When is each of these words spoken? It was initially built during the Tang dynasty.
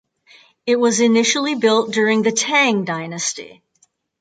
It 0.65 0.77
was 0.77 0.99
initially 0.99 1.53
built 1.53 1.91
during 1.93 2.23
the 2.23 2.31
Tang 2.31 2.85
dynasty. 2.85 3.61